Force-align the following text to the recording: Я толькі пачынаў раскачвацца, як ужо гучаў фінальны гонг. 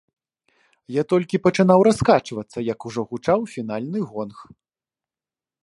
Я 0.95 1.03
толькі 1.13 1.39
пачынаў 1.47 1.79
раскачвацца, 1.87 2.57
як 2.73 2.79
ужо 2.89 3.01
гучаў 3.13 3.39
фінальны 3.55 3.99
гонг. 4.15 4.37